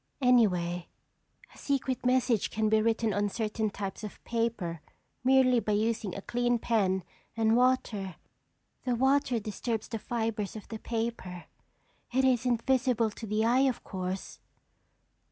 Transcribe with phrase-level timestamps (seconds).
[0.21, 0.87] "Anyway,
[1.53, 4.81] a secret message can be written on certain types of paper
[5.23, 7.03] merely by using a clean pen
[7.37, 8.15] and water.
[8.83, 14.39] The water disturbs the fibers of the paper—it isn't visible to the eye, of course."